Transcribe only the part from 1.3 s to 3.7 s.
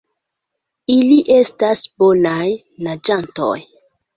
estas bonaj naĝantoj.